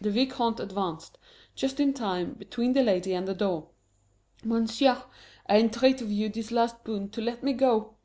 [0.00, 1.18] The Vicomte advanced,
[1.56, 3.70] just in time, between the lady and the door.
[4.44, 5.02] "Monsieur,
[5.48, 7.96] I entreat of you this last boon, to let me go.